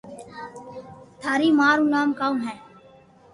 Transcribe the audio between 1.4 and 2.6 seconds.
مان رو نوم ڪاؤ ھي